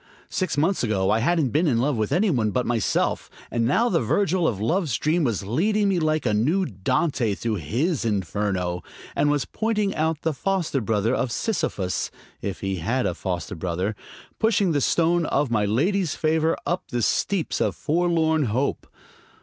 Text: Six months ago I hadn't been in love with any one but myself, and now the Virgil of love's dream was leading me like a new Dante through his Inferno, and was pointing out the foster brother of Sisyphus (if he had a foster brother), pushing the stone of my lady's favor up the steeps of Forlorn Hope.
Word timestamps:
Six 0.31 0.57
months 0.57 0.81
ago 0.83 1.11
I 1.11 1.19
hadn't 1.19 1.49
been 1.51 1.67
in 1.67 1.77
love 1.77 1.95
with 1.95 2.11
any 2.11 2.31
one 2.31 2.49
but 2.49 2.65
myself, 2.65 3.29
and 3.51 3.65
now 3.65 3.87
the 3.87 4.01
Virgil 4.01 4.47
of 4.47 4.59
love's 4.59 4.97
dream 4.97 5.23
was 5.23 5.43
leading 5.45 5.89
me 5.89 5.99
like 5.99 6.25
a 6.25 6.33
new 6.33 6.65
Dante 6.65 7.35
through 7.35 7.57
his 7.57 8.03
Inferno, 8.03 8.81
and 9.15 9.29
was 9.29 9.45
pointing 9.45 9.93
out 9.93 10.23
the 10.23 10.33
foster 10.33 10.81
brother 10.81 11.13
of 11.13 11.31
Sisyphus 11.31 12.09
(if 12.41 12.61
he 12.61 12.77
had 12.77 13.05
a 13.05 13.13
foster 13.13 13.53
brother), 13.53 13.95
pushing 14.39 14.71
the 14.71 14.81
stone 14.81 15.27
of 15.27 15.51
my 15.51 15.65
lady's 15.65 16.15
favor 16.15 16.57
up 16.65 16.85
the 16.87 17.03
steeps 17.03 17.61
of 17.61 17.75
Forlorn 17.75 18.45
Hope. 18.45 18.87